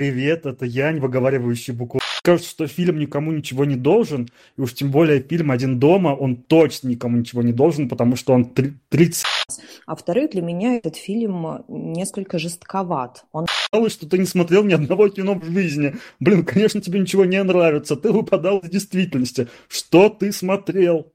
[0.00, 2.00] Привет, это Янь, выговаривающий букву.
[2.22, 6.36] Кажется, что фильм никому ничего не должен, и уж тем более фильм «Один дома», он
[6.36, 9.26] точно никому ничего не должен, потому что он 30...
[9.84, 13.26] А во-вторых, для меня этот фильм несколько жестковат.
[13.32, 13.44] Он...
[13.66, 15.96] Сказалось, что ты не смотрел ни одного кино в жизни.
[16.18, 19.48] Блин, конечно, тебе ничего не нравится, ты выпадал из действительности.
[19.68, 21.12] Что ты смотрел?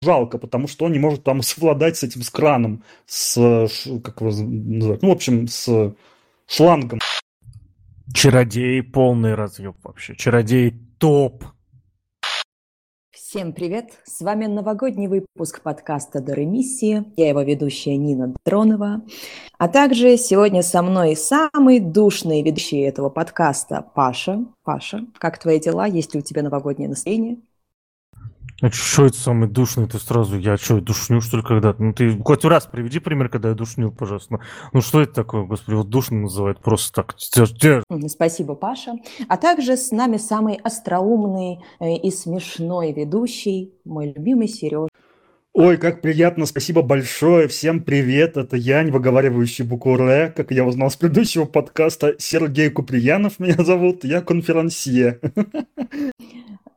[0.00, 3.34] Жалко, потому что он не может там совладать с этим с краном, с,
[4.04, 5.92] как его называют, ну, в общем, с
[6.46, 7.00] шлангом.
[8.12, 10.14] Чародей полный разъеб вообще.
[10.14, 11.44] Чародей топ.
[13.10, 13.90] Всем привет!
[14.04, 17.04] С вами новогодний выпуск подкаста «Доремиссии».
[17.16, 19.02] Я его ведущая Нина Дронова.
[19.58, 24.44] А также сегодня со мной самый душный ведущий этого подкаста Паша.
[24.62, 25.86] Паша, как твои дела?
[25.86, 27.38] Есть ли у тебя новогоднее настроение?
[28.62, 29.86] А что это самый душный?
[29.86, 31.82] Ты сразу, я что, душню, что ли, когда-то?
[31.82, 34.40] Ну, ты хоть раз приведи пример, когда я душнил, пожалуйста.
[34.72, 37.14] Ну, что это такое, господи, вот душно называют просто так.
[38.08, 38.94] Спасибо, Паша.
[39.28, 44.88] А также с нами самый остроумный э, и смешной ведущий, мой любимый Сережа.
[45.58, 47.48] Ой, как приятно, спасибо большое.
[47.48, 52.14] Всем привет, это Янь, выговаривающий букву Р, как я узнал с предыдущего подкаста.
[52.18, 55.18] Сергей Куприянов меня зовут, я конферансье.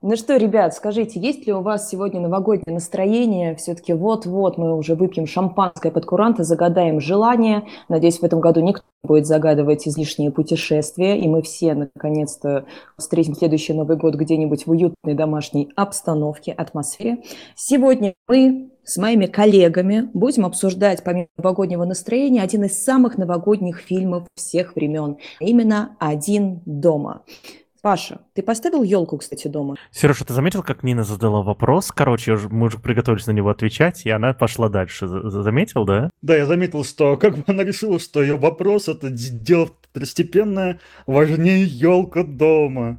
[0.01, 3.53] Ну что, ребят, скажите, есть ли у вас сегодня новогоднее настроение?
[3.55, 7.67] Все-таки вот-вот мы уже выпьем шампанское под куранты, загадаем желание.
[7.89, 12.65] Надеюсь, в этом году никто не будет загадывать излишние путешествия, и мы все наконец-то
[12.97, 17.21] встретим следующий Новый год где-нибудь в уютной домашней обстановке, атмосфере.
[17.55, 24.23] Сегодня мы с моими коллегами будем обсуждать, помимо новогоднего настроения, один из самых новогодних фильмов
[24.35, 25.17] всех времен.
[25.39, 27.21] Именно «Один дома».
[27.81, 29.75] Паша, ты поставил елку, кстати, дома?
[29.91, 31.91] Сережа, ты заметил, как Нина задала вопрос?
[31.93, 35.07] Короче, мы уже приготовились на него отвечать, и она пошла дальше.
[35.07, 36.09] Заметил, да?
[36.21, 41.63] Да, я заметил, что как бы она решила, что ее вопрос это дело второстепенное, важнее
[41.63, 42.97] елка дома.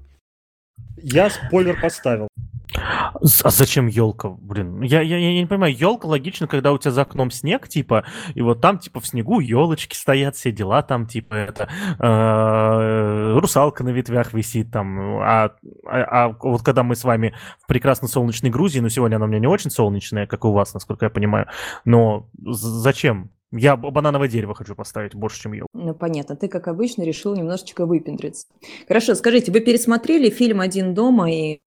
[1.02, 2.28] Я спойлер поставил.
[2.76, 4.80] А зачем елка, блин?
[4.82, 8.04] Я, я, я не понимаю, елка логично, когда у тебя за окном снег, типа,
[8.34, 13.84] и вот там, типа, в снегу елочки стоят, все дела там, типа, это, э, русалка
[13.84, 15.52] на ветвях висит там, а,
[15.86, 19.28] а, а вот когда мы с вами в прекрасно солнечной Грузии, ну, сегодня она у
[19.28, 21.46] меня не очень солнечная, как и у вас, насколько я понимаю,
[21.84, 23.30] но зачем?
[23.52, 25.68] Я банановое дерево хочу поставить больше, чем елку.
[25.74, 26.36] Ну, понятно.
[26.36, 28.46] Ты, как обычно, решил немножечко выпендриться.
[28.86, 31.60] Хорошо, скажите, вы пересмотрели фильм «Один дома» и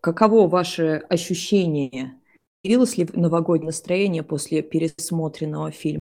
[0.00, 2.14] Каково ваше ощущение?
[2.62, 6.00] Появилось ли новогоднее настроение после пересмотренного фильма?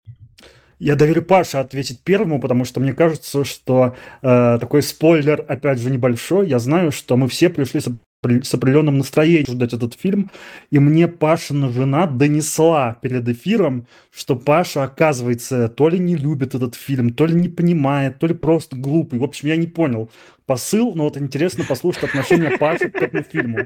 [0.77, 5.89] Я доверю Паше ответить первому, потому что мне кажется, что э, такой спойлер, опять же,
[5.89, 6.47] небольшой.
[6.47, 7.89] Я знаю, что мы все пришли с,
[8.21, 10.29] с определенным настроением ждать этот фильм,
[10.71, 16.75] и мне Пашина жена донесла перед эфиром, что Паша, оказывается, то ли не любит этот
[16.75, 19.19] фильм, то ли не понимает, то ли просто глупый.
[19.19, 20.09] В общем, я не понял
[20.49, 23.59] посыл, но вот интересно послушать отношение Паши к этому фильму.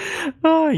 [0.43, 0.69] А,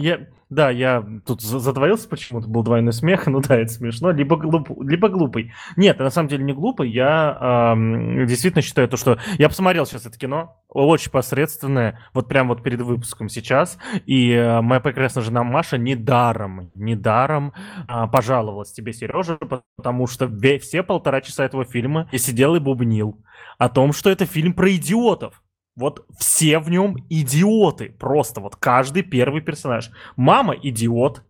[0.52, 5.10] да, я тут затворился почему-то, был двойной смех, ну да, это смешно, либо, глуп, либо
[5.10, 5.52] глупый.
[5.76, 9.18] Нет, на самом деле не глупый, я э, действительно считаю то, что...
[9.40, 14.62] Я посмотрел сейчас это кино, очень посредственное, вот прям вот перед выпуском сейчас, и э,
[14.62, 17.54] моя прекрасная жена Маша недаром, недаром
[17.88, 19.40] э, пожаловалась тебе, Сережа,
[19.78, 23.24] потому что все полтора часа этого фильма я сидел и бубнил
[23.58, 25.42] о том, что это фильм про идиотов.
[25.78, 27.90] Вот все в нем идиоты.
[28.00, 29.92] Просто вот каждый первый персонаж.
[30.16, 31.24] Мама идиот.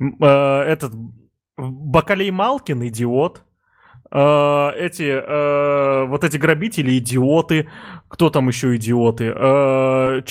[0.00, 0.92] Э, этот
[1.56, 3.43] Бакалей Малкин идиот.
[4.14, 7.68] Э, эти э, вот эти грабители идиоты.
[8.08, 9.32] Кто там еще идиоты?
[9.34, 10.22] Э,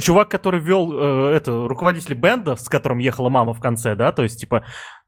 [0.00, 4.24] чувак, который вел э, это руководитель бенда, с которым ехала мама в конце, да, то
[4.24, 4.64] есть типа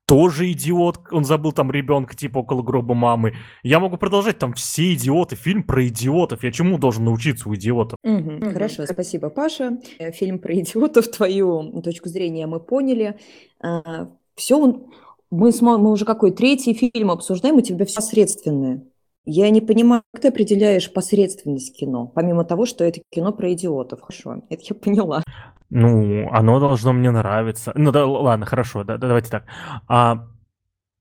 [0.07, 3.35] тоже идиот, он забыл там ребенка типа около гроба мамы.
[3.63, 6.43] Я могу продолжать, там все идиоты, фильм про идиотов.
[6.43, 7.97] Я чему должен научиться у идиотов?
[8.03, 9.79] Угу, хорошо, спасибо, Паша.
[9.99, 13.19] Э, фильм про идиотов, твою точку зрения мы поняли.
[13.61, 14.83] А, все,
[15.31, 18.85] мы, мы уже какой третий фильм обсуждаем, у тебя все посредственное.
[19.25, 24.01] Я не понимаю, как ты определяешь посредственность кино, помимо того, что это кино про идиотов.
[24.01, 25.23] Хорошо, это я поняла.
[25.69, 27.73] Ну, оно должно мне нравиться.
[27.77, 29.45] Ну да, ладно, хорошо, да, давайте так.
[29.87, 30.27] А,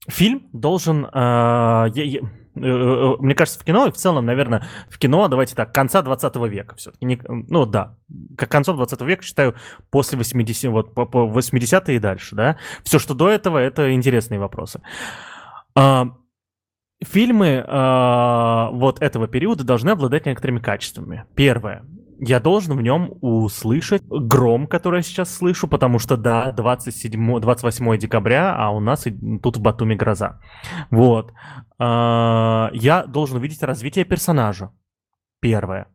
[0.08, 2.20] фильм должен, а, я, я,
[2.56, 6.76] мне кажется, в кино и в целом, наверное, в кино, давайте так, конца 20 века
[6.76, 7.22] все-таки.
[7.28, 7.96] ну да,
[8.38, 9.56] как концом 20 века считаю
[9.92, 12.58] после 80 вот по, по 80-е и дальше, да.
[12.84, 14.82] Все, что до этого, это интересные вопросы.
[15.76, 16.16] А,
[17.04, 21.26] фильмы а, вот этого периода должны обладать некоторыми качествами.
[21.36, 21.84] Первое
[22.20, 27.98] я должен в нем услышать гром, который я сейчас слышу, потому что, да, 27, 28
[27.98, 29.08] декабря, а у нас
[29.42, 30.40] тут в Батуми гроза.
[30.92, 31.34] Вот.
[31.78, 34.72] А, я должен увидеть развитие персонажа.
[35.40, 35.88] Первое.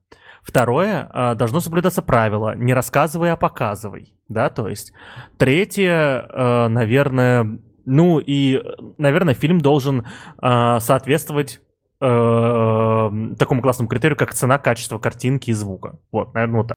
[0.42, 4.14] Второе, э, должно соблюдаться правило «не рассказывай, а показывай».
[4.28, 4.92] Да, то есть.
[5.38, 8.62] Третье, э, наверное, ну и,
[8.98, 10.06] наверное, фильм должен
[10.40, 11.60] соответствовать
[11.99, 15.99] такому классному критерию, как цена, качество картинки и звука.
[16.12, 16.76] Вот, наверное, вот так.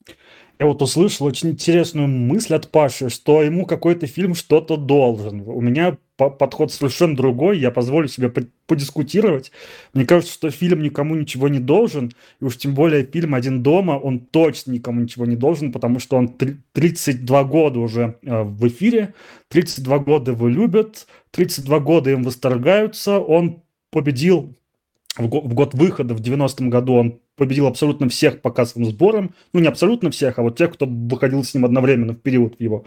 [0.60, 5.42] Я вот услышал очень интересную мысль от Паши, что ему какой-то фильм что-то должен.
[5.42, 8.34] У меня подход совершенно другой, я позволю себе
[8.66, 9.52] подискутировать.
[9.94, 12.12] Мне кажется, что фильм никому ничего не должен,
[12.42, 16.18] и уж тем более фильм «Один дома», он точно никому ничего не должен, потому что
[16.18, 16.30] он
[16.74, 19.14] 32 года уже э, в эфире,
[19.50, 23.62] 32 года его любят, 32 года им восторгаются, он
[23.92, 24.58] победил
[25.20, 29.34] в год выхода в 90-м году он победил абсолютно всех по кассовым сборам.
[29.54, 32.86] Ну, не абсолютно всех, а вот тех, кто выходил с ним одновременно в период его.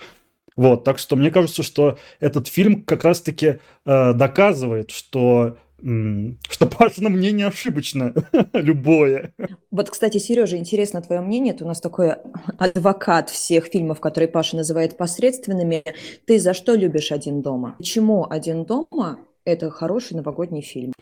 [0.56, 7.08] Вот, так что мне кажется, что этот фильм как раз-таки э, доказывает, что что Пашина
[7.08, 8.12] мнение ошибочно,
[8.52, 9.32] любое.
[9.70, 11.54] Вот, кстати, Сережа, интересно твое мнение.
[11.54, 12.16] Ты у нас такой
[12.58, 15.82] адвокат всех фильмов, которые Паша называет посредственными.
[16.26, 17.76] Ты за что любишь «Один дома»?
[17.78, 20.92] Почему «Один дома»– это хороший новогодний фильм?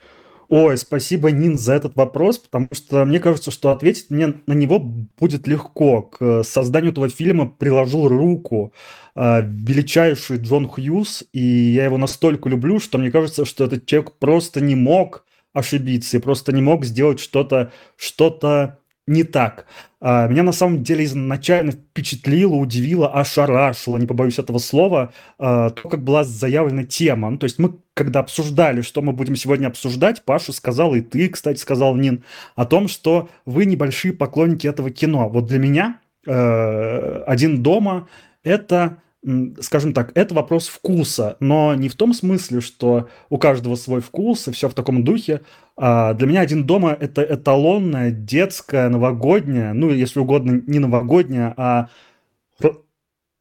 [0.51, 4.79] Ой, спасибо, Нин, за этот вопрос, потому что мне кажется, что ответить мне на него
[4.79, 6.01] будет легко.
[6.03, 8.73] К созданию этого фильма приложил руку
[9.15, 14.13] э, величайший Джон Хьюз, и я его настолько люблю, что мне кажется, что этот человек
[14.13, 18.78] просто не мог ошибиться и просто не мог сделать что-то что-то
[19.09, 19.67] не так.
[20.01, 25.89] А, меня на самом деле изначально впечатлило, удивило, ошарашило, не побоюсь этого слова, а, то,
[25.89, 27.31] как была заявлена тема.
[27.31, 31.29] Ну, то есть мы, когда обсуждали, что мы будем сегодня обсуждать, Паша сказал, и ты,
[31.29, 32.23] кстати, сказал, Нин,
[32.55, 35.29] о том, что вы небольшие поклонники этого кино.
[35.29, 38.09] Вот для меня э, «Один дома»—
[38.45, 38.99] это
[39.61, 44.49] скажем так, это вопрос вкуса, но не в том смысле, что у каждого свой вкус
[44.49, 45.41] и все в таком духе.
[45.77, 51.89] А для меня «Один дома»— это эталонная, детская, новогодняя, ну, если угодно, не новогодняя, а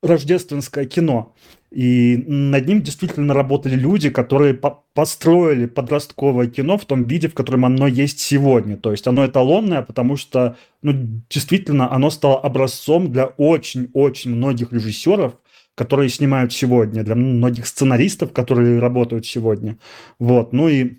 [0.03, 1.35] рождественское кино.
[1.69, 7.33] И над ним действительно работали люди, которые по построили подростковое кино в том виде, в
[7.33, 8.77] котором оно есть сегодня.
[8.77, 10.93] То есть оно эталонное, потому что ну,
[11.29, 15.33] действительно оно стало образцом для очень-очень многих режиссеров,
[15.77, 19.77] которые снимают сегодня, для многих сценаристов, которые работают сегодня.
[20.17, 20.51] Вот.
[20.51, 20.97] Ну и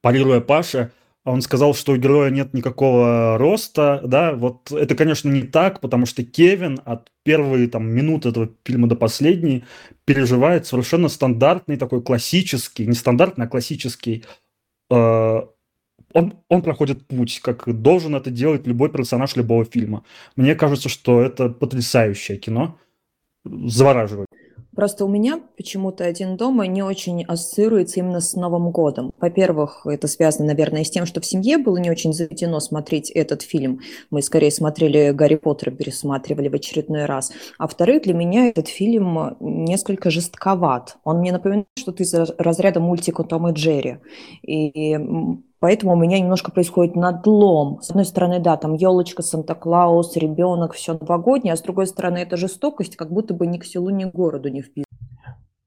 [0.00, 0.90] парируя Паша,
[1.24, 6.06] он сказал, что у героя нет никакого роста, да, вот это, конечно, не так, потому
[6.06, 9.64] что Кевин от первой там минуты этого фильма до последней
[10.06, 14.24] переживает совершенно стандартный такой классический, не стандартный, а классический
[14.90, 15.40] э,
[16.14, 20.04] он, он проходит путь, как должен это делать любой персонаж любого фильма.
[20.36, 22.78] Мне кажется, что это потрясающее кино
[23.66, 24.28] завораживает.
[24.76, 29.10] Просто у меня почему-то «Один дома» не очень ассоциируется именно с Новым годом.
[29.18, 33.40] Во-первых, это связано, наверное, с тем, что в семье было не очень заведено смотреть этот
[33.40, 33.80] фильм.
[34.10, 37.32] Мы скорее смотрели «Гарри Поттера», пересматривали в очередной раз.
[37.56, 40.98] А во-вторых, для меня этот фильм несколько жестковат.
[41.04, 43.96] Он мне напоминает что-то из разряда мультика «Том и Джерри».
[44.42, 44.98] И
[45.60, 47.80] Поэтому у меня немножко происходит надлом.
[47.80, 52.36] С одной стороны, да, там елочка, Санта-Клаус, ребенок, все новогоднее, а с другой стороны, это
[52.36, 54.85] жестокость, как будто бы ни к селу, ни к городу не вписано.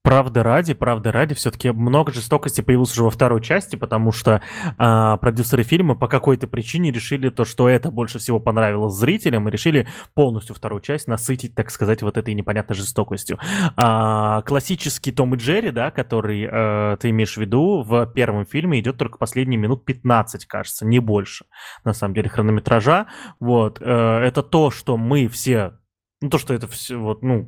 [0.09, 4.41] Правда ради, правда ради, все-таки много жестокости появилось уже во второй части, потому что
[4.79, 9.51] э, продюсеры фильма по какой-то причине решили то, что это больше всего понравилось зрителям, и
[9.51, 13.37] решили полностью вторую часть насытить, так сказать, вот этой непонятной жестокостью.
[13.75, 18.79] А, классический Том и Джерри, да, который э, ты имеешь в виду, в первом фильме
[18.79, 21.45] идет только последние минут 15, кажется, не больше,
[21.83, 23.05] на самом деле, хронометража.
[23.39, 25.78] Вот, э, это то, что мы все
[26.21, 27.47] ну, то, что это все вот, ну,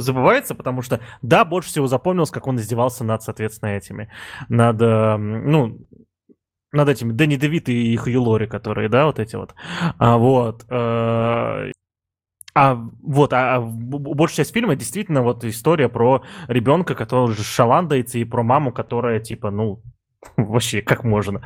[0.00, 4.10] забывается, потому что, да, больше всего запомнилось, как он издевался над, соответственно, этими,
[4.48, 5.86] над, э, ну,
[6.72, 9.54] над этими Дэнни Девит и их Юлори, которые, да, вот эти вот.
[9.98, 10.64] А, вот.
[10.70, 11.72] Э,
[12.52, 18.24] а вот, а, а большая часть фильма действительно вот история про ребенка, который шаландается, и
[18.24, 19.82] про маму, которая типа, ну,
[20.36, 21.42] вообще, как можно.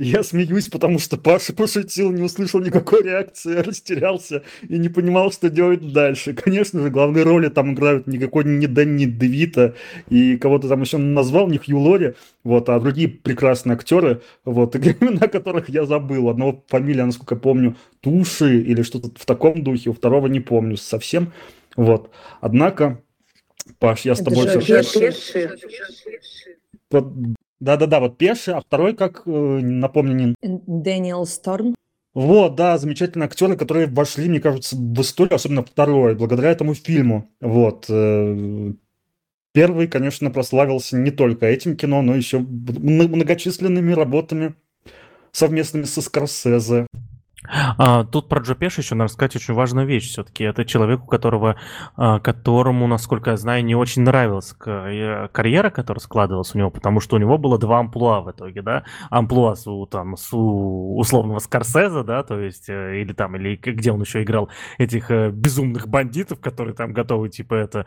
[0.00, 5.50] Я смеюсь, потому что Паша пошутил, не услышал никакой реакции, растерялся и не понимал, что
[5.50, 6.34] делать дальше.
[6.34, 9.74] Конечно же, главные роли там играют никакой не Дэнни Девита
[10.08, 12.14] и кого-то там еще назвал, не Хью Лори,
[12.44, 16.28] вот, а другие прекрасные актеры, вот, имена которых я забыл.
[16.28, 21.32] Одного фамилия, насколько помню, Туши или что-то в таком духе, у второго не помню совсем,
[21.76, 22.12] вот.
[22.40, 23.02] Однако,
[23.80, 24.46] Паш, я с тобой...
[26.88, 27.04] Под...
[27.60, 30.34] Да-да-да, вот первый, а второй, как, э, напомни, Нин?
[30.42, 31.74] Дэниел Сторн.
[32.14, 37.30] Вот, да, замечательные актеры, которые вошли, мне кажется, в историю, особенно второй, благодаря этому фильму.
[37.40, 37.86] Вот.
[37.88, 38.72] Э,
[39.52, 44.54] первый, конечно, прославился не только этим кино, но еще многочисленными работами
[45.32, 46.86] совместными со Скорсезе.
[47.50, 50.44] А, тут про Джо Пеш еще надо сказать очень важную вещь все-таки.
[50.44, 51.56] Это человек, у которого,
[51.96, 57.00] а, которому, насколько я знаю, не очень нравилась э, карьера, которая складывалась у него, потому
[57.00, 58.84] что у него было два амплуа в итоге, да.
[59.10, 63.92] Амплуа с, у, там, с условного Скорсеза, да, то есть, э, или там, или где
[63.92, 67.86] он еще играл этих э, безумных бандитов, которые там готовы, типа, это,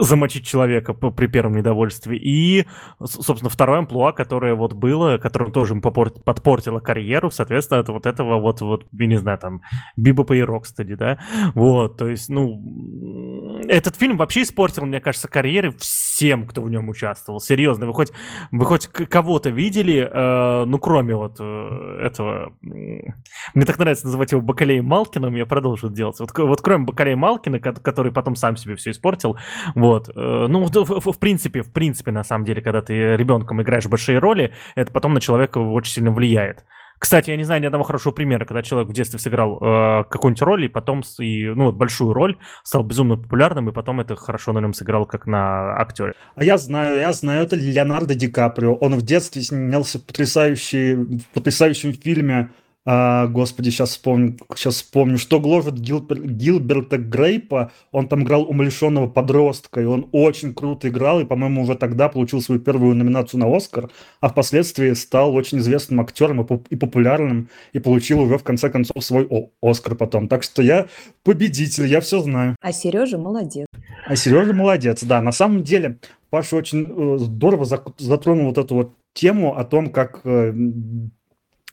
[0.00, 2.16] замочить человека при первом недовольстве.
[2.16, 2.66] И,
[3.02, 8.38] собственно, второе амплуа, которое вот было, которым тоже подпортило карьеру, карьеру, соответственно, от вот этого
[8.38, 9.62] вот, вот, я не знаю, там,
[9.96, 11.18] Бибопа и Рокстеди, да,
[11.54, 16.88] вот, то есть, ну, этот фильм вообще испортил, мне кажется, карьеры всем, кто в нем
[16.88, 18.12] участвовал, серьезно, вы хоть,
[18.50, 24.42] вы хоть кого-то видели, э, ну, кроме вот э, этого, мне так нравится называть его
[24.42, 28.90] Бакалеем Малкиным, я продолжу делать, вот, вот кроме Бакалея Малкина, который потом сам себе все
[28.90, 29.38] испортил,
[29.74, 33.62] вот, э, ну, в, в, в принципе, в принципе, на самом деле, когда ты ребенком
[33.62, 36.64] играешь большие роли, это потом на человека очень сильно влияет.
[36.98, 40.42] Кстати, я не знаю ни одного хорошего примера, когда человек в детстве сыграл э, какую-нибудь
[40.42, 44.52] роль, и потом, и, ну, вот большую роль, стал безумно популярным, и потом это хорошо
[44.52, 46.14] на нем сыграл, как на актере.
[46.34, 48.74] А я знаю, я знаю, это Леонардо Ди Каприо.
[48.74, 52.50] Он в детстве снялся в, потрясающий, в потрясающем фильме
[52.88, 57.72] а, господи, сейчас вспомню, сейчас вспомню, что гложет Гилбер, Гилберта Грейпа.
[57.90, 62.40] Он там играл умалишенного подростка, и он очень круто играл, и, по-моему, уже тогда получил
[62.40, 63.90] свою первую номинацию на Оскар,
[64.20, 69.04] а впоследствии стал очень известным актером и, и популярным, и получил уже, в конце концов,
[69.04, 70.28] свой О Оскар потом.
[70.28, 70.86] Так что я
[71.24, 72.54] победитель, я все знаю.
[72.60, 73.66] А Сережа молодец.
[74.06, 75.20] А Сережа молодец, да.
[75.20, 75.98] На самом деле,
[76.30, 77.64] Паша очень э, здорово
[77.98, 80.52] затронул вот эту вот тему о том, как э,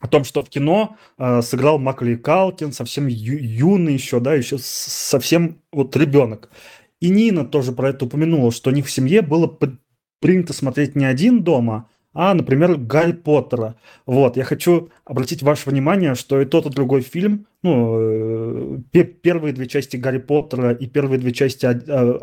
[0.04, 4.58] о том, что в кино э, сыграл Макли Калкин, совсем ю- юный еще, да, еще
[4.60, 6.50] совсем вот ребенок.
[7.00, 9.58] И Нина тоже про это упомянула, что у них в семье было
[10.20, 13.76] принято смотреть не один дома, а, например, Гарри Поттера.
[14.04, 19.54] Вот, я хочу обратить ваше внимание, что и тот, и другой фильм, ну, э, первые
[19.54, 22.18] две части Гарри Поттера и первые две части э,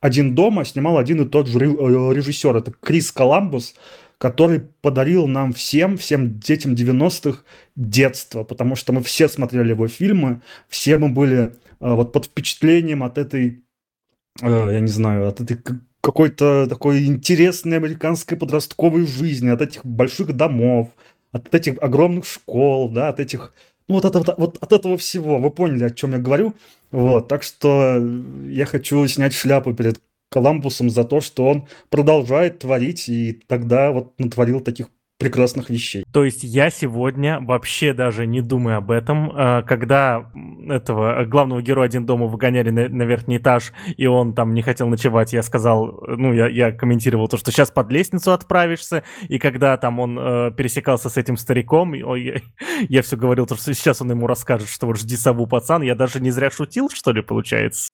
[0.00, 2.56] «Один дома» снимал один и тот же э, режиссер.
[2.56, 3.74] Это Крис Коламбус,
[4.22, 7.40] который подарил нам всем, всем детям 90-х
[7.74, 11.50] детство, потому что мы все смотрели его фильмы, все мы были э,
[11.80, 13.64] вот под впечатлением от этой,
[14.40, 15.58] э, я не знаю, от этой
[16.00, 20.90] какой-то такой интересной американской подростковой жизни, от этих больших домов,
[21.32, 23.52] от этих огромных школ, да, от этих,
[23.88, 25.38] ну вот, это, вот от этого всего.
[25.40, 26.54] Вы поняли, о чем я говорю?
[26.92, 28.00] Вот, так что
[28.46, 30.00] я хочу снять шляпу перед
[30.32, 34.88] Коламбусом за то, что он продолжает творить и тогда вот натворил таких
[35.22, 36.04] прекрасных вещей.
[36.12, 39.30] То есть я сегодня вообще даже не думаю об этом.
[39.34, 40.30] А, когда
[40.68, 44.88] этого главного героя один дома выгоняли на, на верхний этаж, и он там не хотел
[44.88, 49.76] ночевать, я сказал, ну, я, я комментировал то, что сейчас под лестницу отправишься, и когда
[49.76, 52.40] там он э, пересекался с этим стариком, ой, я,
[52.88, 55.94] я все говорил, то, что сейчас он ему расскажет, что вот жди сову, пацан, я
[55.94, 57.90] даже не зря шутил, что ли, получается?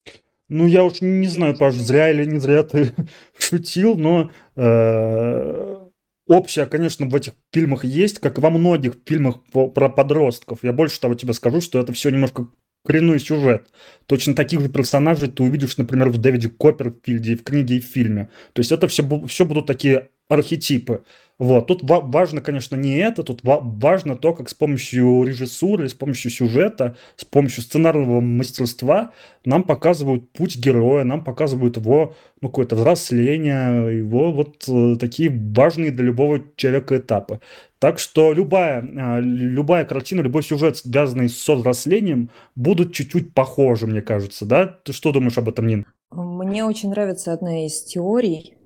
[0.49, 2.91] Ну, я уж не знаю, Паш, зря или не зря ты
[3.37, 5.77] шутил, но э,
[6.27, 10.59] общее, конечно, в этих фильмах есть, как во многих фильмах про подростков.
[10.63, 12.47] Я больше того тебе скажу, что это все немножко
[12.83, 13.67] коренной сюжет.
[14.07, 18.29] Точно таких же персонажей ты увидишь, например, в Дэвиде Копперфильде, в книге и в фильме.
[18.53, 21.03] То есть это все, все будут такие архетипы.
[21.39, 21.67] Вот.
[21.67, 25.93] Тут ва- важно, конечно, не это, тут ва- важно то, как с помощью режиссуры, с
[25.93, 29.13] помощью сюжета, с помощью сценарного мастерства
[29.45, 35.91] нам показывают путь героя, нам показывают его ну, какое-то взросление, его вот э, такие важные
[35.91, 37.39] для любого человека этапы.
[37.79, 44.01] Так что любая, э, любая картина, любой сюжет, связанный с взрослением, будут чуть-чуть похожи, мне
[44.01, 44.65] кажется, да?
[44.67, 45.85] Ты что думаешь об этом, Нин?
[46.11, 48.57] Мне очень нравится одна из теорий,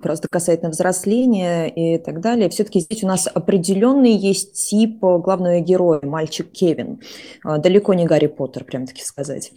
[0.00, 2.48] просто касательно взросления и так далее.
[2.50, 7.00] Все-таки здесь у нас определенный есть тип главного героя, мальчик Кевин.
[7.44, 9.52] А, далеко не Гарри Поттер, прям таки сказать.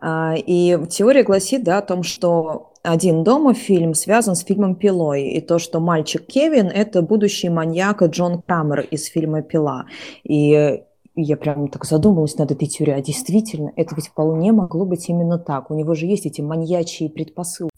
[0.00, 5.28] А, и теория гласит да, о том, что «Один дома» фильм связан с фильмом «Пилой»,
[5.28, 9.84] и то, что мальчик Кевин– это будущий маньяк Джон Крамер из фильма «Пила».
[10.24, 10.82] И
[11.16, 15.38] я прям так задумалась над этой теорией, а действительно, это ведь вполне могло быть именно
[15.38, 15.70] так.
[15.70, 17.74] У него же есть эти маньячьи предпосылки.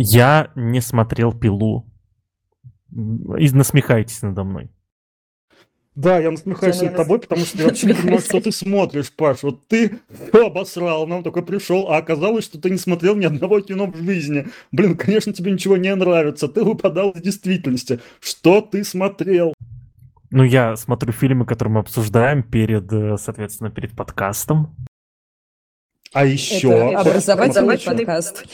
[0.00, 1.84] Я не смотрел пилу.
[2.92, 4.70] И насмехайтесь надо мной.
[5.96, 9.42] Да, я насмехаюсь над тобой, потому что я вообще не понимаю, что ты смотришь, Паш.
[9.42, 9.98] Вот ты
[10.32, 14.46] обосрал, нам такой пришел, а оказалось, что ты не смотрел ни одного кино в жизни.
[14.70, 17.98] Блин, конечно, тебе ничего не нравится, ты выпадал из действительности.
[18.20, 19.52] Что ты смотрел?
[20.30, 24.76] Ну, я смотрю фильмы, которые мы обсуждаем перед, э, соответственно, перед подкастом.
[26.12, 26.68] А еще...
[26.68, 28.46] Это образовательный подкаст.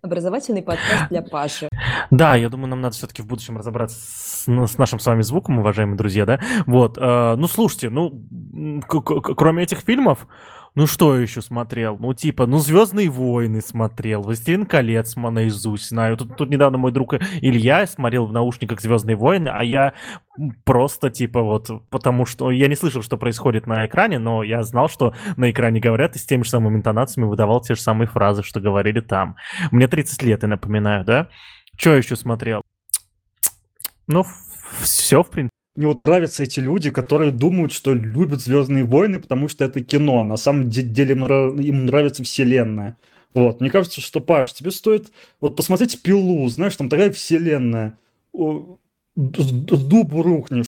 [0.00, 1.68] Образовательный подкаст для Паши.
[2.10, 5.22] Да, я думаю, нам надо все-таки в будущем разобраться с, ну, с нашим с вами
[5.22, 6.38] звуком, уважаемые друзья, да?
[6.66, 8.24] Вот, э, ну, слушайте, ну,
[8.86, 10.28] кроме этих фильмов,
[10.78, 11.96] ну что еще смотрел?
[11.98, 16.16] Ну типа, ну Звездные войны смотрел, Властелин колец наизусть знаю.
[16.16, 19.94] Тут, тут недавно мой друг Илья смотрел в наушниках Звездные войны, а я
[20.64, 24.88] просто типа вот, потому что я не слышал, что происходит на экране, но я знал,
[24.88, 28.44] что на экране говорят и с теми же самыми интонациями выдавал те же самые фразы,
[28.44, 29.34] что говорили там.
[29.72, 31.28] Мне 30 лет, я напоминаю, да?
[31.76, 32.62] Что еще смотрел?
[34.06, 34.24] Ну,
[34.80, 35.58] все, в принципе.
[35.78, 40.24] Мне вот нравятся эти люди, которые думают, что любят Звездные войны, потому что это кино.
[40.24, 42.96] На самом деле им нравится вселенная.
[43.32, 43.60] Вот.
[43.60, 47.96] Мне кажется, что, Паш, тебе стоит вот посмотреть «Пилу», знаешь, там такая вселенная.
[49.14, 50.66] Дубу рухнешь.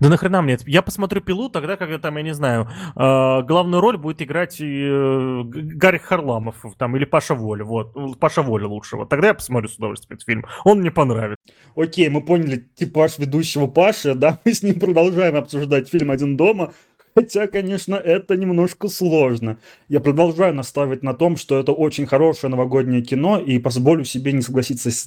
[0.00, 0.64] Да нахрена мне это?
[0.66, 5.42] Я посмотрю «Пилу» тогда, когда там, я не знаю, э, главную роль будет играть э,
[5.44, 7.64] Гарри Харламов там, или Паша Воля.
[7.64, 9.06] Вот, Паша Воля лучшего.
[9.06, 10.44] Тогда я посмотрю с удовольствием этот фильм.
[10.64, 11.36] Он мне понравится.
[11.74, 16.72] Окей, мы поняли типаж ведущего Паши, да, мы с ним продолжаем обсуждать фильм «Один дома».
[17.14, 19.58] Хотя, конечно, это немножко сложно.
[19.88, 24.42] Я продолжаю настаивать на том, что это очень хорошее новогоднее кино, и позволю себе не
[24.42, 25.06] согласиться с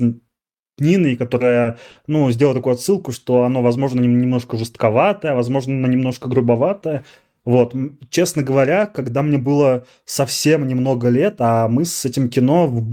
[0.79, 7.03] Ниной, которая, ну, сделала такую отсылку, что оно, возможно, немножко жестковатое, возможно, немножко грубоватое.
[7.45, 7.73] Вот,
[8.09, 12.83] честно говоря, когда мне было совсем немного лет, а мы с этим кино,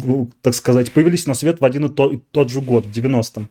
[0.40, 3.50] так сказать, появились на свет в один и тот, и тот же год, в 90-м.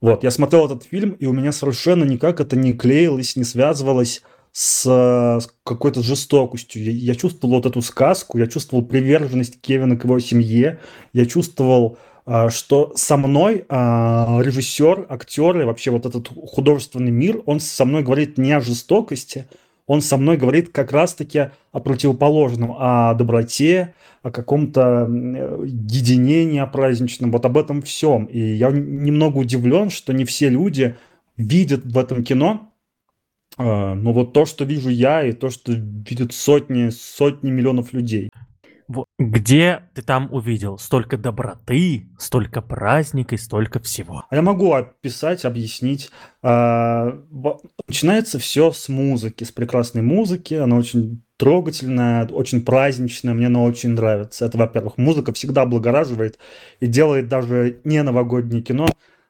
[0.00, 4.22] Вот, я смотрел этот фильм, и у меня совершенно никак это не клеилось, не связывалось
[4.52, 6.82] с, какой-то жестокостью.
[6.84, 10.80] Я, я чувствовал вот эту сказку, я чувствовал приверженность Кевина к его семье,
[11.12, 11.98] я чувствовал
[12.50, 18.02] что со мной а, режиссер, актер и вообще вот этот художественный мир, он со мной
[18.02, 19.46] говорит не о жестокости,
[19.86, 25.08] он со мной говорит как раз-таки о противоположном, о доброте, о каком-то
[25.64, 28.26] единении, о праздничном, вот об этом всем.
[28.26, 30.96] И я немного удивлен, что не все люди
[31.38, 32.72] видят в этом кино,
[33.56, 38.30] а, но вот то, что вижу я, и то, что видят сотни, сотни миллионов людей.
[39.18, 44.24] Где ты там увидел столько доброты, столько праздника и столько всего?
[44.30, 46.10] А я могу описать, объяснить.
[46.42, 47.18] А,
[47.86, 50.54] начинается все с музыки, с прекрасной музыки.
[50.54, 54.46] Она очень трогательная, очень праздничная, мне она очень нравится.
[54.46, 56.38] Это, во-первых, музыка всегда облагораживает
[56.80, 58.88] и делает даже не новогоднее кино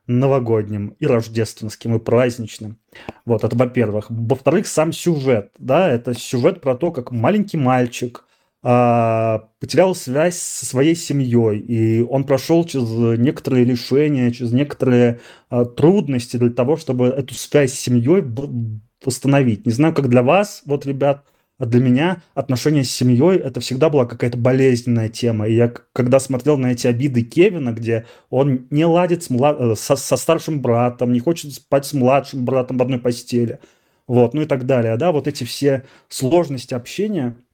[0.09, 2.79] новогодним и рождественским, и праздничным.
[3.27, 4.07] Вот, это во-первых.
[4.09, 8.25] Во-вторых, сам сюжет, да, это сюжет про то, как маленький мальчик
[8.61, 16.37] потерял связь со своей семьей, и он прошел через некоторые лишения, через некоторые а, трудности
[16.37, 18.25] для того, чтобы эту связь с семьей
[19.05, 19.65] восстановить.
[19.65, 21.25] Не знаю, как для вас, вот, ребят,
[21.59, 25.47] а для меня отношения с семьей это всегда была какая-то болезненная тема.
[25.47, 29.57] И я когда смотрел на эти обиды Кевина, где он не ладит с млад...
[29.61, 33.61] Э, со, со старшим братом, не хочет спать с младшим братом в одной постели,
[34.09, 37.37] вот, ну и так далее, да, вот эти все сложности общения–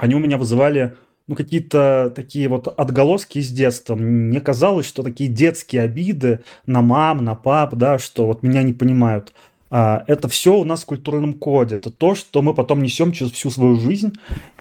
[0.00, 3.94] они у меня вызывали ну, какие-то такие вот отголоски из детства.
[3.94, 8.72] Мне казалось, что такие детские обиды на мам, на пап, да, что вот меня не
[8.72, 9.32] понимают.
[9.70, 11.76] А, это все у нас в культурном коде.
[11.76, 14.12] Это то, что мы потом несем через всю свою жизнь.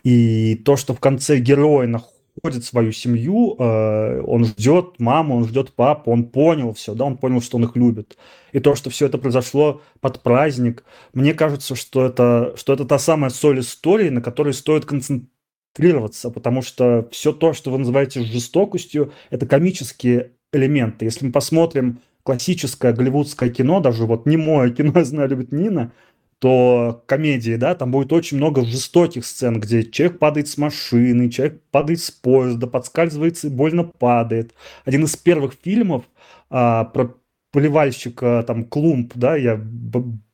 [0.04, 1.88] И то, что в конце герой
[2.42, 7.18] находит свою семью, э, он ждет маму, он ждет папу, он понял все, да, он
[7.18, 8.18] понял, что он их любит.
[8.52, 13.00] И то, что все это произошло под праздник, мне кажется, что это, что это та
[13.00, 19.12] самая соль истории, на которой стоит концентрироваться, потому что все то, что вы называете жестокостью,
[19.30, 21.06] это комические элементы.
[21.06, 25.92] Если мы посмотрим классическое голливудское кино, даже вот не мое кино, я знаю, любит Нина,
[26.40, 31.62] то комедии, да, там будет очень много жестоких сцен, где человек падает с машины, человек
[31.70, 34.54] падает с поезда, подскальзывается и больно падает.
[34.86, 36.06] Один из первых фильмов
[36.50, 37.14] а, про
[37.52, 39.60] поливальщика, там, Клумп, да, я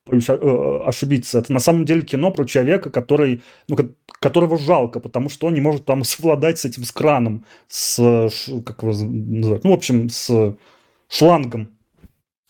[0.06, 1.40] боюсь э, ошибиться.
[1.40, 3.76] Это на самом деле кино про человека, который, ну,
[4.20, 8.30] которого жалко, потому что он не может там совладать с этим с краном, с,
[8.66, 10.56] как его называют, ну, в общем, с
[11.10, 11.70] шлангом.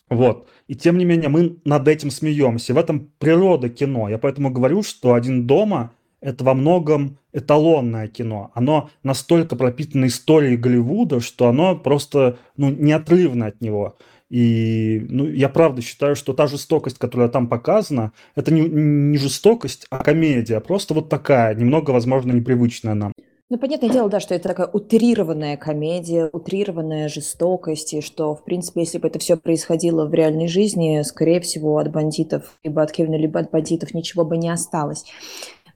[0.08, 0.48] Вот.
[0.68, 2.74] И тем не менее мы над этим смеемся.
[2.74, 4.08] В этом природа кино.
[4.08, 8.50] Я поэтому говорю, что «Один дома»— это во многом эталонное кино.
[8.54, 13.96] Оно настолько пропитано историей Голливуда, что оно просто ну, неотрывно от него.
[14.28, 19.86] И ну, я правда считаю, что та жестокость, которая там показана, это не, не жестокость,
[19.90, 20.58] а комедия.
[20.60, 23.12] Просто вот такая, немного, возможно, непривычная нам.
[23.48, 28.80] Ну, понятное дело, да, что это такая утрированная комедия, утрированная жестокость, и что, в принципе,
[28.80, 33.14] если бы это все происходило в реальной жизни, скорее всего, от бандитов, либо от Кевина,
[33.14, 35.04] либо от бандитов ничего бы не осталось.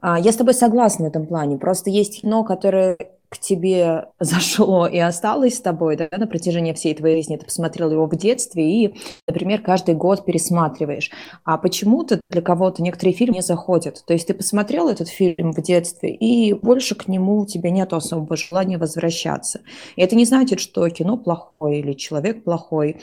[0.00, 1.58] А, я с тобой согласна в этом плане.
[1.58, 2.96] Просто есть кино, которое
[3.30, 7.36] к тебе зашло и осталось с тобой да, на протяжении всей твоей жизни.
[7.36, 8.94] Ты посмотрел его в детстве и,
[9.26, 11.10] например, каждый год пересматриваешь.
[11.44, 14.04] А почему-то для кого-то некоторые фильмы не заходят.
[14.06, 17.92] То есть ты посмотрел этот фильм в детстве, и больше к нему у тебя нет
[17.92, 19.60] особого желания возвращаться.
[19.96, 23.00] И это не значит, что кино плохое или человек плохой.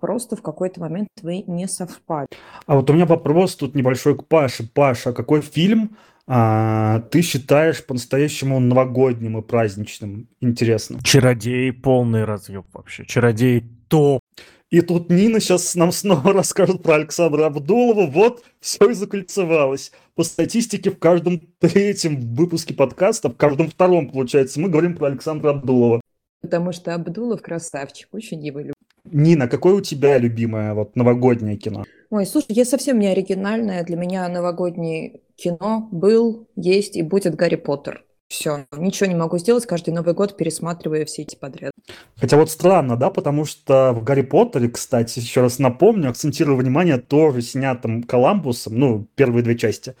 [0.00, 2.28] Просто в какой-то момент вы не совпали.
[2.66, 4.68] А вот у меня вопрос тут небольшой к Паше.
[4.74, 5.96] Паша, какой фильм
[6.30, 10.28] а, ты считаешь по-настоящему новогодним и праздничным?
[10.40, 10.98] Интересно.
[11.02, 13.06] Чародей полный разъеб вообще.
[13.06, 14.20] Чародей топ.
[14.68, 18.06] И тут Нина сейчас нам снова расскажет про Александра Абдулова.
[18.06, 19.90] Вот, все и закольцевалось.
[20.14, 25.50] По статистике, в каждом третьем выпуске подкаста, в каждом втором, получается, мы говорим про Александра
[25.50, 26.02] Абдулова.
[26.42, 28.74] Потому что Абдулов красавчик, очень его люблю.
[29.10, 31.86] Нина, какое у тебя любимое вот новогоднее кино?
[32.10, 33.82] Ой, слушай, я совсем не оригинальная.
[33.82, 38.04] Для меня новогоднее кино был, есть и будет Гарри Поттер.
[38.28, 41.72] Все, ничего не могу сделать, каждый Новый год пересматриваю все эти подряд.
[42.16, 46.98] Хотя вот странно, да, потому что в Гарри Поттере, кстати, еще раз напомню, акцентирую внимание,
[46.98, 49.94] тоже снятым Коламбусом, ну, первые две части,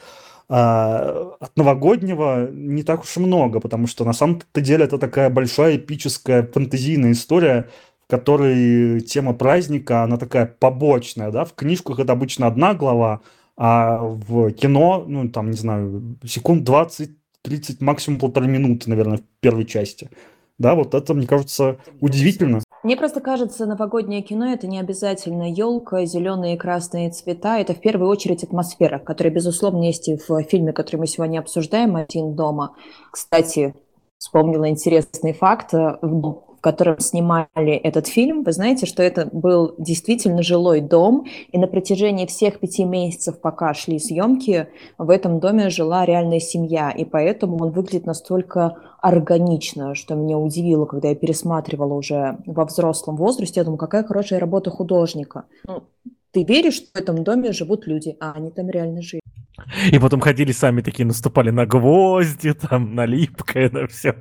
[0.50, 5.30] а, от новогоднего не так уж и много, потому что на самом-то деле это такая
[5.30, 7.70] большая эпическая фэнтезийная история,
[8.06, 13.22] в которой тема праздника, она такая побочная, да, в книжках это обычно одна глава,
[13.58, 17.10] а в кино, ну, там, не знаю, секунд 20
[17.42, 20.10] 30, максимум полторы минуты, наверное, в первой части.
[20.58, 22.60] Да, вот это, мне кажется, удивительно.
[22.82, 27.58] Мне просто кажется, новогоднее кино это не обязательно елка, зеленые и красные цвета.
[27.58, 31.96] Это в первую очередь атмосфера, которая, безусловно, есть и в фильме, который мы сегодня обсуждаем,
[31.96, 32.74] «Один дома».
[33.10, 33.74] Кстати,
[34.18, 40.80] вспомнила интересный факт в котором снимали этот фильм, вы знаете, что это был действительно жилой
[40.80, 44.68] дом, и на протяжении всех пяти месяцев, пока шли съемки,
[44.98, 50.86] в этом доме жила реальная семья, и поэтому он выглядит настолько органично, что меня удивило,
[50.86, 55.44] когда я пересматривала уже во взрослом возрасте, я думаю, какая хорошая работа художника.
[55.66, 55.84] Ну,
[56.32, 59.22] ты веришь, что в этом доме живут люди, а они там реально жили.
[59.92, 64.14] И потом ходили сами такие, наступали на гвозди, там, на липкое, на все.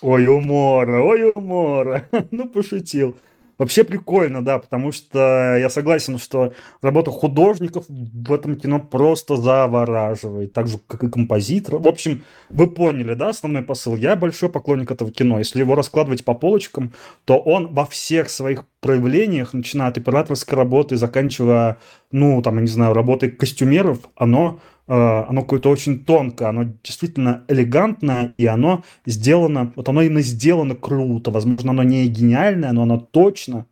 [0.00, 2.04] Ой, умора, ой, умора.
[2.30, 3.16] ну, пошутил.
[3.58, 10.52] Вообще прикольно, да, потому что я согласен, что работа художников в этом кино просто завораживает,
[10.52, 11.78] так же, как и композитор.
[11.78, 13.96] В общем, вы поняли, да, основной посыл.
[13.96, 15.38] Я большой поклонник этого кино.
[15.40, 16.92] Если его раскладывать по полочкам,
[17.24, 21.78] то он во всех своих проявлениях, начиная от операторской работы, заканчивая,
[22.12, 28.34] ну, там, я не знаю, работой костюмеров, оно оно какое-то очень тонкое, оно действительно элегантное,
[28.38, 31.30] и оно сделано, вот оно именно сделано круто.
[31.30, 33.66] Возможно, оно не гениальное, но оно точно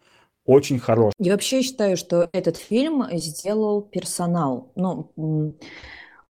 [0.44, 1.12] очень хорошее.
[1.18, 4.72] Я вообще считаю, что этот фильм сделал персонал.
[4.76, 5.11] Ну,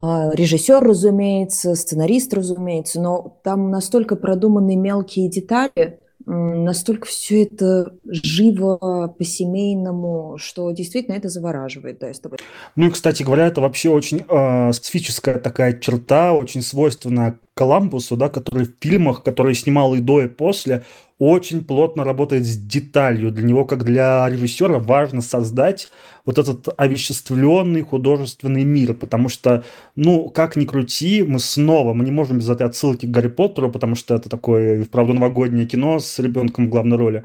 [0.01, 9.09] а, режиссер, разумеется, сценарист, разумеется, но там настолько продуманы мелкие детали, настолько все это живо,
[9.19, 12.39] по-семейному, что действительно это завораживает, да, я с тобой.
[12.77, 18.29] Ну и, кстати говоря, это вообще очень э, специфическая такая черта, очень свойственная Коламбусу, да,
[18.29, 20.85] который в фильмах, которые снимал и до, и после,
[21.19, 23.33] очень плотно работает с деталью.
[23.33, 25.91] Для него, как для режиссера, важно создать
[26.25, 29.65] вот этот овеществленный художественный мир, потому что,
[29.97, 33.73] ну, как ни крути, мы снова, мы не можем без этой отсылки к Гарри Поттеру,
[33.73, 37.25] потому что это такое, вправду, новогоднее кино с ребенком в главной роли.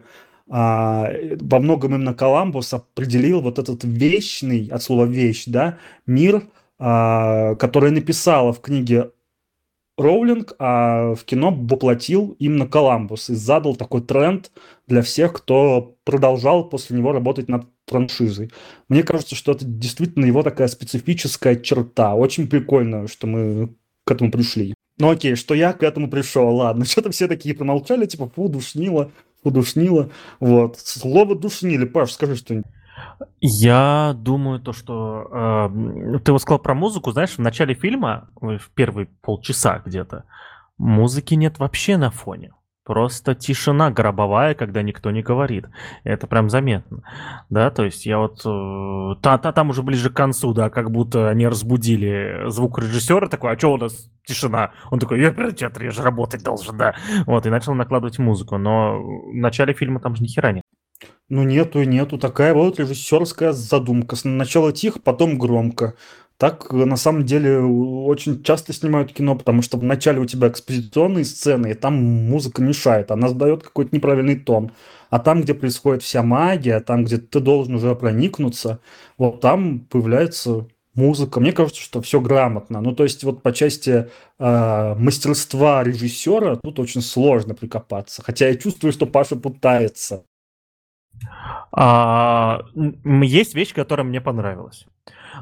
[0.49, 6.41] А, во многом именно Коламбус определил вот этот вечный, от слова вещь, да, мир,
[6.79, 9.11] а, который написала в книге
[10.03, 14.51] Роулинг, а в кино воплотил именно Коламбус и задал такой тренд
[14.87, 18.51] для всех, кто продолжал после него работать над франшизой.
[18.89, 22.15] Мне кажется, что это действительно его такая специфическая черта.
[22.15, 24.73] Очень прикольно, что мы к этому пришли.
[24.99, 26.85] Ну окей, что я к этому пришел, ладно.
[26.85, 29.11] Что-то все такие промолчали, типа, фу, душнило,
[29.43, 30.11] фу, душнило.
[30.39, 30.77] Вот.
[30.79, 31.85] Слово душнили.
[31.85, 32.67] Паш, скажи что-нибудь.
[33.41, 38.69] Я думаю, то, что э, ты вот сказал про музыку, знаешь, в начале фильма, в
[38.73, 40.25] первые полчаса где-то,
[40.77, 42.53] музыки нет вообще на фоне.
[42.85, 45.67] Просто тишина гробовая, когда никто не говорит.
[46.03, 47.03] Это прям заметно.
[47.49, 48.41] Да, то есть я вот...
[48.45, 53.29] Э, та, та, там уже ближе к концу, да, как будто они разбудили звук режиссера
[53.29, 54.71] такой, а что у нас тишина?
[54.91, 56.95] Он такой, я я же работать должен, да.
[57.25, 58.57] Вот, и начал накладывать музыку.
[58.57, 60.62] Но в начале фильма там же ни хера нет.
[61.29, 62.17] Ну нету, нету.
[62.17, 64.15] Такая вот режиссерская задумка.
[64.15, 65.95] Сначала тихо, потом громко.
[66.37, 71.71] Так на самом деле очень часто снимают кино, потому что вначале у тебя экспозиционные сцены,
[71.71, 74.71] и там музыка мешает, она задает какой-то неправильный тон.
[75.09, 78.79] А там, где происходит вся магия, там, где ты должен уже проникнуться,
[79.17, 81.39] вот там появляется музыка.
[81.39, 82.81] Мне кажется, что все грамотно.
[82.81, 84.09] Ну, то есть вот по части
[84.39, 88.21] э, мастерства режиссера тут очень сложно прикопаться.
[88.23, 90.25] Хотя я чувствую, что Паша пытается.
[91.71, 92.61] А,
[93.03, 94.85] есть вещь, которая мне понравилась.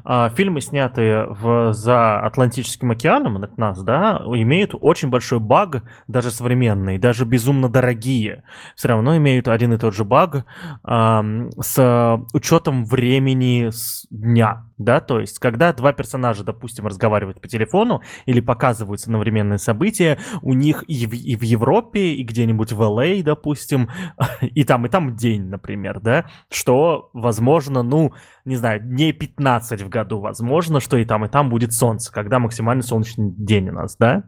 [0.03, 6.31] А, фильмы, снятые в, за Атлантическим океаном от нас, да, имеют очень большой баг, даже
[6.31, 8.43] современные, даже безумно дорогие.
[8.75, 10.45] Все равно имеют один и тот же баг
[10.83, 11.23] а,
[11.59, 18.01] с учетом времени с дня, да, то есть, когда два персонажа, допустим, разговаривают по телефону
[18.25, 23.23] или показывают современные события, у них и в, и в Европе, и где-нибудь в Л.А.,
[23.23, 23.89] допустим,
[24.41, 28.13] и там, и там день, например, да, что, возможно, ну,
[28.45, 32.39] не знаю, дней 15 в году, возможно, что и там, и там будет солнце, когда
[32.39, 34.23] максимальный солнечный день у нас, да?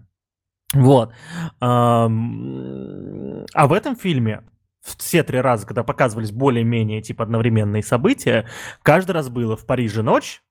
[0.74, 1.14] Вот.
[1.60, 4.42] А в этом фильме
[4.84, 8.48] все три раза, когда показывались более-менее типа одновременные события,
[8.82, 10.44] каждый раз было в Париже ночь,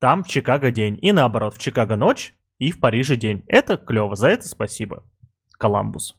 [0.00, 0.98] там в Чикаго день.
[1.00, 3.44] И наоборот, в Чикаго ночь и в Париже день.
[3.46, 5.04] Это клево, за это спасибо.
[5.52, 6.16] Коламбус.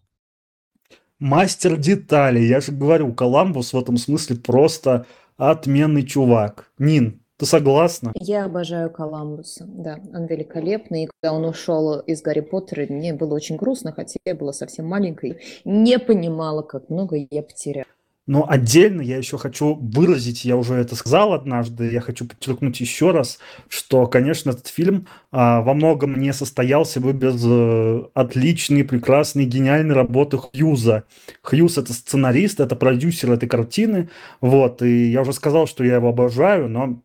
[1.20, 2.48] Мастер деталей.
[2.48, 6.72] Я же говорю, Коламбус в этом смысле просто отменный чувак.
[6.78, 8.12] Нин, ты согласна?
[8.16, 11.04] Я обожаю Коламбуса, да, он великолепный.
[11.04, 14.88] И когда он ушел из Гарри Поттера, мне было очень грустно, хотя я была совсем
[14.88, 17.86] маленькой, не понимала, как много я потеряла.
[18.28, 23.12] Но отдельно я еще хочу выразить, я уже это сказал однажды, я хочу подчеркнуть еще
[23.12, 29.46] раз, что, конечно, этот фильм а, во многом не состоялся бы без а, отличной, прекрасной,
[29.46, 31.06] гениальной работы Хьюза.
[31.42, 34.10] Хьюз– это сценарист, это продюсер этой картины,
[34.42, 37.00] вот, и я уже сказал, что я его обожаю, но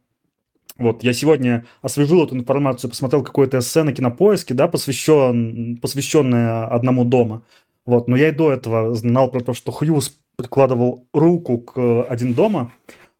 [0.78, 7.04] вот, я сегодня освежил эту информацию, посмотрел какое-то эссе на Кинопоиске, да, посвящен, посвященное одному
[7.04, 7.42] дома.
[7.85, 12.35] Вот, но я и до этого знал про то, что Хьюз прикладывал руку к «Один
[12.35, 12.72] дома».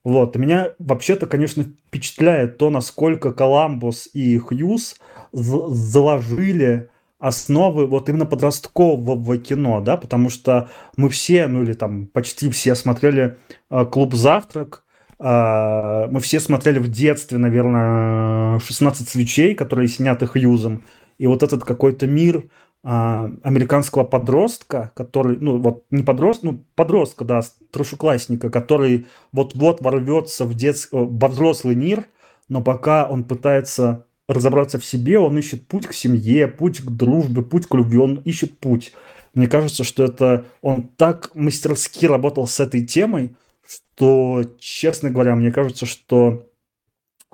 [0.05, 0.35] Вот.
[0.37, 4.97] Меня вообще-то, конечно, впечатляет то, насколько Коламбус и Хьюз
[5.33, 12.51] заложили основы вот именно подросткового кино, да, потому что мы все, ну или там почти
[12.51, 13.39] все смотрели
[13.71, 14.92] э, «Клуб завтрак», э,
[15.23, 20.83] мы все смотрели в детстве, наверное, «16 свечей», которые сняты Хьюзом,
[21.19, 22.45] и вот этот какой-то мир–
[22.85, 30.45] а, американского подростка, который, ну вот не подростка, ну подростка, да, старшеклассника, который вот-вот ворвется
[30.45, 32.07] в, детский, во взрослый мир,
[32.49, 37.43] но пока он пытается разобраться в себе, он ищет путь к семье, путь к дружбе,
[37.43, 38.93] путь к любви, он ищет путь.
[39.33, 43.37] Мне кажется, что это он так мастерски работал с этой темой,
[43.73, 46.49] что, честно говоря, мне кажется, что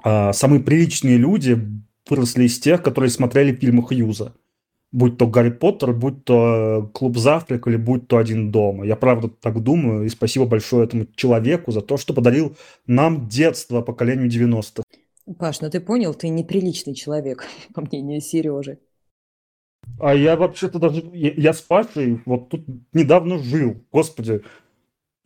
[0.03, 1.59] а, самые приличные люди
[2.09, 4.35] выросли из тех, которые смотрели фильмы Хьюза
[4.93, 8.87] будь то Гарри Поттер, будь то э, Клуб Завтрак или будь то Один дома.
[8.87, 13.83] Я правда так думаю, и спасибо большое этому человеку за то, что подарил нам детство
[13.83, 14.83] поколению 90-х.
[15.39, 18.79] Паш, ну ты понял, ты неприличный человек, по мнению Сережи.
[20.01, 21.03] А я вообще-то даже...
[21.13, 23.77] Я, я с Пашей вот тут недавно жил.
[23.91, 24.43] Господи,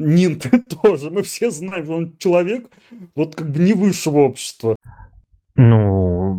[0.02, 1.10] Нин, ты тоже.
[1.10, 2.70] Мы все знаем, он человек
[3.14, 4.76] вот как бы не высшего общества.
[5.54, 6.32] Ну,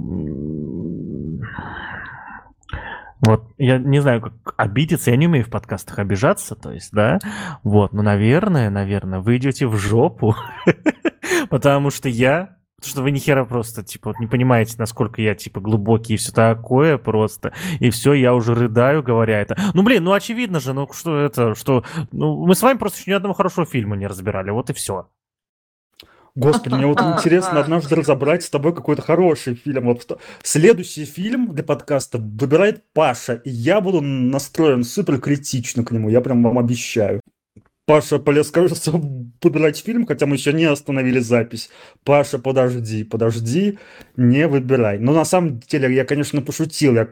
[3.26, 7.20] вот, я не знаю, как обидеться, я не умею в подкастах обижаться, то есть, да,
[7.64, 10.36] вот, но, наверное, наверное, вы идете в жопу,
[11.50, 16.14] потому что я, что вы нихера просто, типа, вот не понимаете, насколько я, типа, глубокий
[16.14, 19.58] и все такое просто, и все, я уже рыдаю, говоря это.
[19.74, 23.12] Ну, блин, ну, очевидно же, ну, что это, что, ну, мы с вами просто еще
[23.12, 25.08] ни одного хорошего фильма не разбирали, вот и все.
[26.36, 29.86] Господи, мне вот интересно однажды разобрать с тобой какой-то хороший фильм.
[29.86, 36.10] Вот следующий фильм для подкаста выбирает Паша, и я буду настроен супер критично к нему,
[36.10, 37.22] я прям вам обещаю.
[37.86, 38.92] Паша полез, кажется,
[39.42, 41.70] выбирать фильм, хотя мы еще не остановили запись.
[42.06, 43.78] Паша, подожди, подожди,
[44.16, 45.00] не выбирай.
[45.00, 46.96] Но на самом деле я, конечно, пошутил.
[46.96, 47.06] Я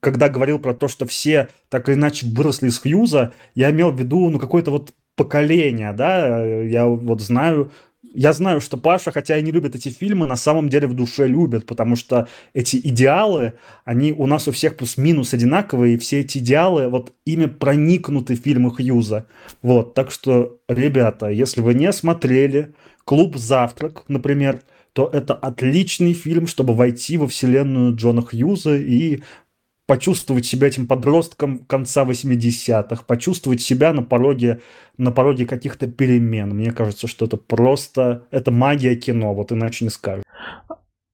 [0.00, 4.00] когда говорил про то, что все так или иначе выросли из Хьюза, я имел в
[4.00, 7.72] виду, ну, какое-то вот поколение, да, я вот знаю
[8.16, 11.26] я знаю, что Паша, хотя и не любит эти фильмы, на самом деле в душе
[11.26, 13.52] любит, потому что эти идеалы,
[13.84, 18.40] они у нас у всех плюс-минус одинаковые, и все эти идеалы, вот ими проникнуты в
[18.40, 19.26] фильмы Хьюза.
[19.62, 22.74] Вот, так что, ребята, если вы не смотрели
[23.04, 24.62] «Клуб завтрак», например,
[24.94, 29.20] то это отличный фильм, чтобы войти во вселенную Джона Хьюза и
[29.86, 34.60] почувствовать себя этим подростком конца 80-х, почувствовать себя на пороге,
[34.98, 36.50] на пороге каких-то перемен.
[36.50, 40.24] Мне кажется, что это просто, это магия кино, вот иначе не скажешь.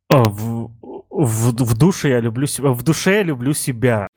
[0.08, 0.70] А, в,
[1.10, 4.08] в, в душе я люблю себя, в душе я люблю себя.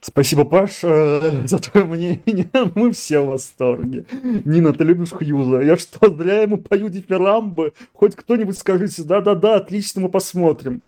[0.00, 2.50] Спасибо, Паша, за твое мнение.
[2.74, 4.06] Мы все в восторге.
[4.44, 5.60] Нина, ты любишь Хьюза?
[5.60, 7.74] Я что, зря ему пою дифирамбы?
[7.92, 10.82] Хоть кто-нибудь скажите, да-да-да, отлично, мы посмотрим.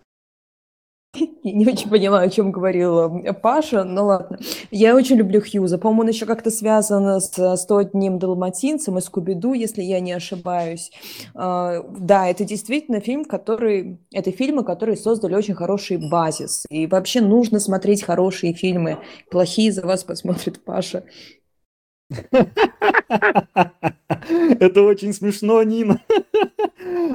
[1.43, 4.39] Я не очень поняла, о чем говорил э, Паша, но ладно.
[4.71, 5.77] Я очень люблю Хьюза.
[5.77, 10.91] По-моему, он еще как-то связан с 100 одним далматинцем и Скуби-Ду, если я не ошибаюсь.
[11.35, 13.99] А, да, это действительно фильм, который...
[14.11, 16.65] Это фильмы, которые создали очень хороший базис.
[16.69, 18.97] И вообще нужно смотреть хорошие фильмы.
[19.29, 21.03] Плохие за вас посмотрит Паша.
[24.59, 26.01] Это очень смешно, Нина.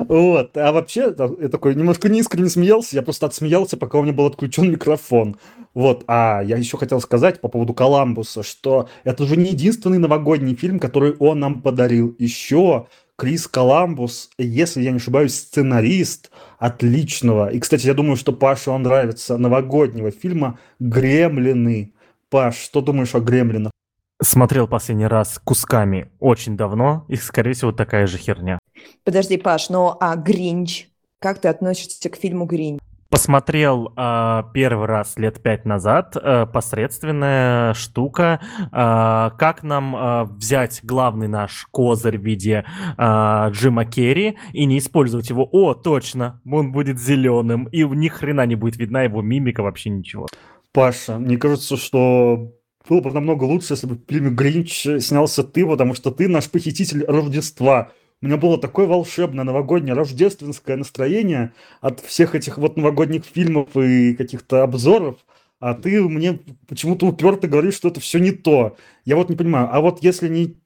[0.08, 0.56] Вот.
[0.56, 2.96] А вообще, я такой немножко неискренне смеялся.
[2.96, 5.36] Я просто отсмеялся, пока у меня был отключен микрофон.
[5.74, 6.04] Вот.
[6.06, 10.78] А я еще хотел сказать по поводу Коламбуса, что это уже не единственный новогодний фильм,
[10.78, 12.14] который он нам подарил.
[12.18, 17.48] Еще Крис Коламбус, если я не ошибаюсь, сценарист отличного.
[17.50, 21.92] И, кстати, я думаю, что Паше он нравится новогоднего фильма «Гремлины».
[22.30, 23.72] Паш, что думаешь о «Гремлинах»?
[24.20, 28.58] Смотрел последний раз кусками очень давно, и, скорее всего, такая же херня.
[29.04, 30.88] Подожди, Паш, ну а Гринч?
[31.20, 32.80] Как ты относишься к фильму Гринч?
[33.10, 38.40] Посмотрел э, первый раз лет пять назад, э, посредственная штука.
[38.70, 42.66] Э, как нам э, взять главный наш козырь в виде
[42.98, 45.48] э, Джима Керри и не использовать его?
[45.50, 50.26] О, точно, он будет зеленым, и ни хрена не будет видна его мимика, вообще ничего.
[50.72, 52.52] Паша, мне кажется, что
[52.88, 56.48] было бы намного лучше, если бы в фильме «Гринч» снялся ты, потому что ты наш
[56.50, 57.92] похититель Рождества.
[58.20, 64.14] У меня было такое волшебное новогоднее рождественское настроение от всех этих вот новогодних фильмов и
[64.14, 65.18] каких-то обзоров,
[65.60, 68.76] а ты мне почему-то уперто говоришь, что это все не то.
[69.04, 70.56] Я вот не понимаю, а вот если не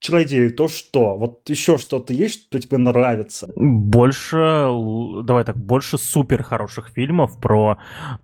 [0.00, 1.16] чародеи, то что?
[1.16, 3.50] Вот еще что-то есть, что тебе нравится?
[3.56, 4.68] Больше,
[5.24, 7.78] давай так, больше супер хороших фильмов про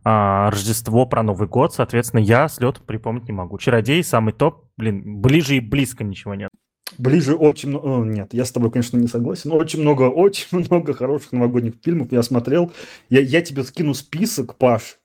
[0.05, 1.75] а, Рождество, про Новый год.
[1.75, 3.59] Соответственно, я с лета припомнить не могу.
[3.59, 6.51] Чародей самый топ, блин, ближе и близко ничего нет.
[6.99, 8.05] Ближе очень много...
[8.05, 9.51] Нет, я с тобой, конечно, не согласен.
[9.51, 12.73] Но очень много, очень много хороших новогодних фильмов я смотрел.
[13.09, 14.99] Я, я тебе скину список, Паш.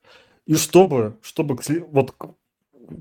[0.45, 1.58] И чтобы, чтобы
[1.91, 2.15] вот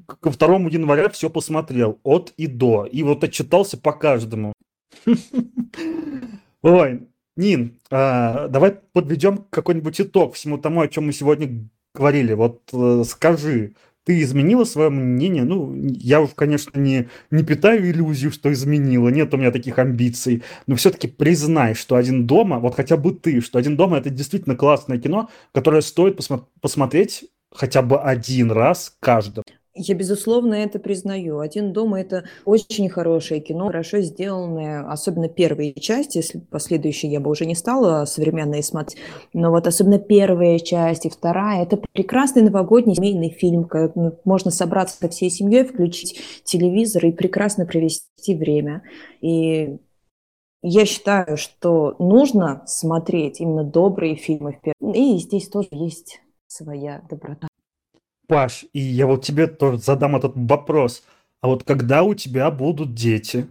[0.06, 2.86] ко 2 января все посмотрел от и до.
[2.86, 4.52] И вот отчитался по каждому.
[6.62, 12.34] Ой, Нин, а, давай подведем какой-нибудь итог всему тому, о чем мы сегодня говорили.
[12.34, 13.74] Вот э, скажи,
[14.08, 15.44] ты изменила свое мнение?
[15.44, 20.42] Ну, я уж, конечно, не, не питаю иллюзию, что изменила, нет у меня таких амбиций,
[20.66, 24.56] но все-таки признай, что «Один дома», вот хотя бы ты, что «Один дома»— это действительно
[24.56, 29.44] классное кино, которое стоит посмо- посмотреть хотя бы один раз каждому.
[29.80, 31.38] Я, безусловно, это признаю.
[31.38, 37.30] «Один дома»— это очень хорошее кино, хорошо сделанное, особенно первые части, если последующие я бы
[37.30, 39.00] уже не стала современные смотреть,
[39.32, 44.50] но вот особенно первая часть и вторая— это прекрасный новогодний семейный фильм, когда ну, можно
[44.50, 48.82] собраться со всей семьей, включить телевизор и прекрасно провести время.
[49.20, 49.78] И
[50.62, 54.58] я считаю, что нужно смотреть именно добрые фильмы.
[54.80, 57.47] И здесь тоже есть своя доброта.
[58.28, 61.02] Паш, и я вот тебе тоже задам этот вопрос.
[61.40, 63.46] А вот когда у тебя будут дети,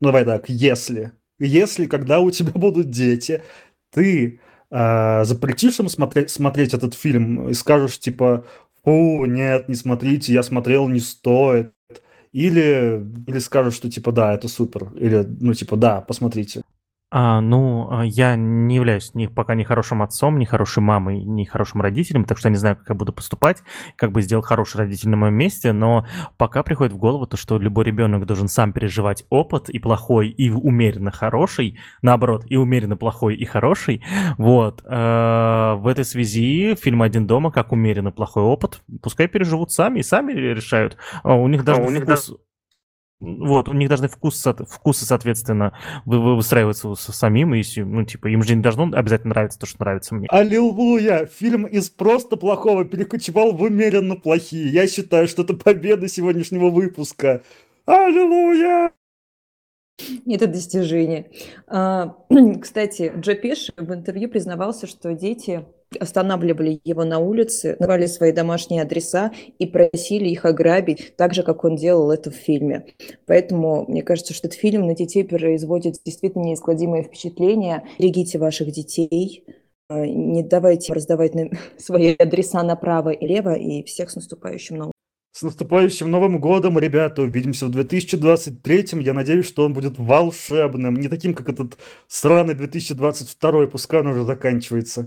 [0.00, 3.42] ну давай так, если, если когда у тебя будут дети,
[3.92, 8.44] ты э, запретишь им смотреть, смотреть этот фильм и скажешь типа,
[8.84, 11.72] фу, нет, не смотрите, я смотрел, не стоит.
[12.32, 14.92] Или, или скажешь, что типа, да, это супер.
[14.96, 16.62] Или, ну, типа, да, посмотрите.
[17.08, 21.44] А, ну, а, я не являюсь ни, пока ни хорошим отцом, ни хорошей мамой, ни
[21.44, 23.62] хорошим родителем, так что я не знаю, как я буду поступать,
[23.94, 26.04] как бы сделать хороший родитель на моем месте, но
[26.36, 30.50] пока приходит в голову то, что любой ребенок должен сам переживать опыт и плохой, и
[30.50, 34.02] умеренно хороший, наоборот, и умеренно плохой, и хороший.
[34.36, 34.82] Вот.
[34.84, 40.02] А, в этой связи фильм «Один дома» как умеренно плохой опыт, пускай переживут сами и
[40.02, 40.96] сами решают.
[41.22, 42.32] А у них даже у них вкус...
[43.18, 45.72] Вот, у них должны вкус, вкусы, соответственно,
[46.04, 50.26] выстраиваться самим, и, ну, типа, им же не должно обязательно нравиться то, что нравится мне.
[50.30, 51.24] Аллилуйя!
[51.26, 54.68] Фильм из просто плохого перекочевал в умеренно плохие.
[54.68, 57.42] Я считаю, что это победа сегодняшнего выпуска.
[57.86, 58.92] Аллилуйя!
[60.26, 61.30] Это достижение.
[61.66, 62.16] А,
[62.60, 65.64] кстати, Джо Пеш в интервью признавался, что дети
[65.98, 71.64] останавливали его на улице, называли свои домашние адреса и просили их ограбить, так же, как
[71.64, 72.86] он делал это в фильме.
[73.26, 77.84] Поэтому мне кажется, что этот фильм на детей производит действительно неискладимое впечатление.
[77.98, 79.44] Берегите ваших детей,
[79.88, 81.32] а, не давайте раздавать
[81.78, 84.92] свои адреса направо и лево, и всех с наступающим новым.
[85.36, 87.20] С наступающим Новым годом, ребята!
[87.20, 90.94] Увидимся в 2023 Я надеюсь, что он будет волшебным.
[90.94, 91.76] Не таким, как этот
[92.08, 95.04] сраный 2022 пускай он уже заканчивается.